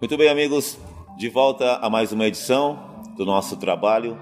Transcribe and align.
Muito 0.00 0.16
bem, 0.16 0.28
amigos, 0.28 0.78
de 1.16 1.28
volta 1.28 1.74
a 1.78 1.90
mais 1.90 2.12
uma 2.12 2.24
edição 2.24 3.02
do 3.16 3.26
nosso 3.26 3.56
trabalho. 3.56 4.16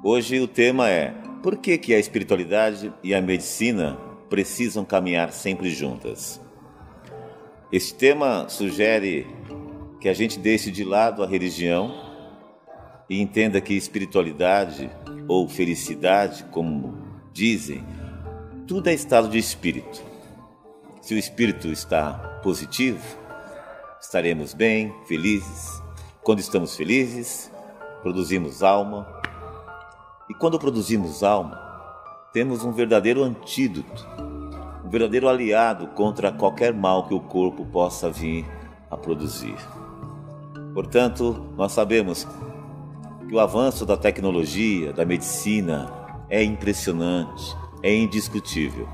Hoje 0.00 0.38
o 0.38 0.46
tema 0.46 0.88
é 0.88 1.10
Por 1.42 1.56
que, 1.56 1.76
que 1.76 1.92
a 1.92 1.98
espiritualidade 1.98 2.92
e 3.02 3.12
a 3.12 3.20
medicina 3.20 3.98
precisam 4.30 4.84
caminhar 4.84 5.32
sempre 5.32 5.70
juntas? 5.70 6.40
Este 7.72 7.96
tema 7.96 8.48
sugere 8.48 9.26
que 10.00 10.08
a 10.08 10.14
gente 10.14 10.38
deixe 10.38 10.70
de 10.70 10.84
lado 10.84 11.24
a 11.24 11.26
religião 11.26 11.92
e 13.10 13.20
entenda 13.20 13.60
que 13.60 13.74
espiritualidade 13.74 14.88
ou 15.26 15.48
felicidade, 15.48 16.44
como 16.52 16.96
dizem, 17.32 17.84
tudo 18.68 18.88
é 18.88 18.94
estado 18.94 19.28
de 19.28 19.36
espírito. 19.36 20.00
Se 21.00 21.12
o 21.12 21.18
espírito 21.18 21.72
está 21.72 22.40
positivo, 22.44 23.25
estaremos 24.06 24.54
bem, 24.54 24.94
felizes. 25.04 25.82
Quando 26.22 26.38
estamos 26.38 26.76
felizes, 26.76 27.50
produzimos 28.02 28.62
alma. 28.62 29.04
E 30.30 30.34
quando 30.34 30.60
produzimos 30.60 31.24
alma, 31.24 31.60
temos 32.32 32.62
um 32.62 32.70
verdadeiro 32.70 33.24
antídoto, 33.24 34.06
um 34.84 34.88
verdadeiro 34.88 35.28
aliado 35.28 35.88
contra 35.88 36.30
qualquer 36.30 36.72
mal 36.72 37.08
que 37.08 37.14
o 37.14 37.20
corpo 37.20 37.66
possa 37.66 38.08
vir 38.08 38.46
a 38.88 38.96
produzir. 38.96 39.56
Portanto, 40.72 41.44
nós 41.56 41.72
sabemos 41.72 42.28
que 43.28 43.34
o 43.34 43.40
avanço 43.40 43.84
da 43.84 43.96
tecnologia, 43.96 44.92
da 44.92 45.04
medicina, 45.04 45.92
é 46.30 46.44
impressionante, 46.44 47.56
é 47.82 47.92
indiscutível. 47.92 48.88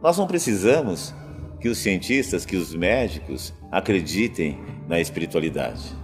Nós 0.00 0.16
não 0.16 0.28
precisamos 0.28 1.12
que 1.60 1.68
os 1.68 1.78
cientistas, 1.78 2.44
que 2.44 2.56
os 2.56 2.74
médicos 2.74 3.52
acreditem 3.70 4.58
na 4.88 5.00
espiritualidade. 5.00 5.96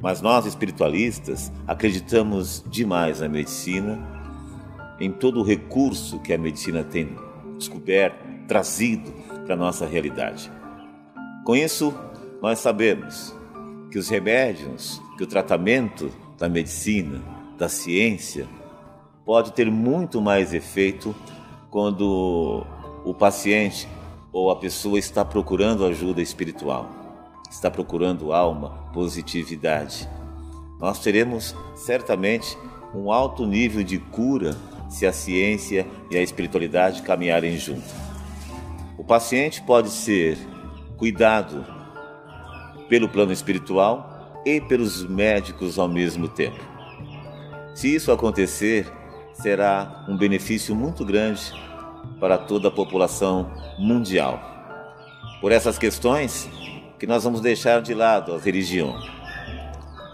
Mas 0.00 0.20
nós, 0.20 0.46
espiritualistas, 0.46 1.52
acreditamos 1.66 2.64
demais 2.68 3.20
na 3.20 3.28
medicina, 3.28 3.98
em 5.00 5.10
todo 5.10 5.40
o 5.40 5.44
recurso 5.44 6.18
que 6.20 6.32
a 6.32 6.38
medicina 6.38 6.82
tem 6.82 7.16
descoberto, 7.56 8.24
trazido 8.46 9.10
para 9.44 9.54
a 9.54 9.58
nossa 9.58 9.86
realidade. 9.86 10.50
Com 11.44 11.56
isso, 11.56 11.94
nós 12.42 12.58
sabemos 12.58 13.34
que 13.90 13.98
os 13.98 14.08
remédios, 14.08 15.00
que 15.16 15.24
o 15.24 15.26
tratamento 15.26 16.10
da 16.38 16.48
medicina, 16.48 17.22
da 17.56 17.68
ciência, 17.68 18.48
pode 19.24 19.52
ter 19.52 19.70
muito 19.70 20.20
mais 20.20 20.52
efeito 20.52 21.14
quando 21.70 22.66
o 23.04 23.14
paciente 23.14 23.88
ou 24.32 24.50
a 24.50 24.56
pessoa 24.56 24.98
está 24.98 25.24
procurando 25.24 25.84
ajuda 25.84 26.22
espiritual, 26.22 26.88
está 27.50 27.70
procurando 27.70 28.32
alma, 28.32 28.88
positividade. 28.92 30.08
Nós 30.80 30.98
teremos 31.00 31.54
certamente 31.76 32.56
um 32.94 33.12
alto 33.12 33.46
nível 33.46 33.84
de 33.84 33.98
cura 33.98 34.56
se 34.88 35.06
a 35.06 35.12
ciência 35.12 35.86
e 36.10 36.16
a 36.16 36.22
espiritualidade 36.22 37.02
caminharem 37.02 37.56
junto. 37.56 37.88
O 38.96 39.04
paciente 39.04 39.62
pode 39.62 39.90
ser 39.90 40.38
cuidado 40.96 41.64
pelo 42.88 43.08
plano 43.08 43.32
espiritual 43.32 44.42
e 44.44 44.60
pelos 44.60 45.06
médicos 45.06 45.78
ao 45.78 45.88
mesmo 45.88 46.28
tempo. 46.28 46.60
Se 47.74 47.94
isso 47.94 48.12
acontecer, 48.12 48.86
será 49.32 50.04
um 50.08 50.16
benefício 50.16 50.74
muito 50.74 51.04
grande 51.04 51.52
para 52.22 52.38
toda 52.38 52.68
a 52.68 52.70
população 52.70 53.50
mundial. 53.76 54.40
Por 55.40 55.50
essas 55.50 55.76
questões 55.76 56.48
que 56.96 57.04
nós 57.04 57.24
vamos 57.24 57.40
deixar 57.40 57.82
de 57.82 57.92
lado 57.92 58.32
a 58.32 58.38
religião 58.38 58.96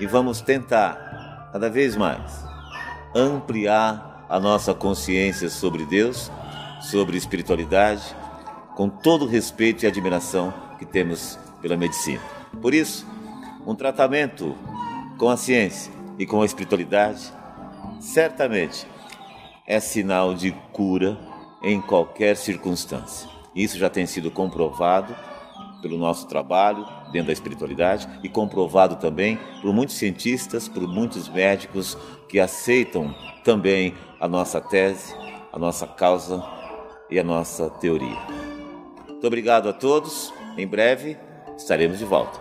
e 0.00 0.06
vamos 0.06 0.40
tentar 0.40 1.50
cada 1.52 1.68
vez 1.68 1.98
mais 1.98 2.42
ampliar 3.14 4.24
a 4.30 4.40
nossa 4.40 4.72
consciência 4.72 5.50
sobre 5.50 5.84
Deus, 5.84 6.32
sobre 6.80 7.18
espiritualidade, 7.18 8.16
com 8.74 8.88
todo 8.88 9.26
o 9.26 9.28
respeito 9.28 9.84
e 9.84 9.86
admiração 9.86 10.54
que 10.78 10.86
temos 10.86 11.38
pela 11.60 11.76
medicina. 11.76 12.22
Por 12.62 12.72
isso, 12.72 13.06
um 13.66 13.74
tratamento 13.74 14.56
com 15.18 15.28
a 15.28 15.36
ciência 15.36 15.92
e 16.18 16.24
com 16.24 16.40
a 16.40 16.46
espiritualidade 16.46 17.30
certamente 18.00 18.86
é 19.66 19.78
sinal 19.80 20.32
de 20.32 20.50
cura 20.72 21.28
em 21.62 21.80
qualquer 21.80 22.36
circunstância. 22.36 23.28
Isso 23.54 23.78
já 23.78 23.90
tem 23.90 24.06
sido 24.06 24.30
comprovado 24.30 25.14
pelo 25.82 25.98
nosso 25.98 26.26
trabalho 26.26 26.86
dentro 27.10 27.28
da 27.28 27.32
espiritualidade 27.32 28.08
e 28.22 28.28
comprovado 28.28 28.96
também 28.96 29.38
por 29.60 29.72
muitos 29.72 29.96
cientistas, 29.96 30.68
por 30.68 30.86
muitos 30.86 31.28
médicos 31.28 31.96
que 32.28 32.38
aceitam 32.38 33.14
também 33.44 33.94
a 34.20 34.28
nossa 34.28 34.60
tese, 34.60 35.14
a 35.52 35.58
nossa 35.58 35.86
causa 35.86 36.44
e 37.10 37.18
a 37.18 37.24
nossa 37.24 37.68
teoria. 37.68 38.18
Muito 39.08 39.26
obrigado 39.26 39.68
a 39.68 39.72
todos. 39.72 40.32
Em 40.56 40.66
breve 40.66 41.16
estaremos 41.56 41.98
de 41.98 42.04
volta. 42.04 42.40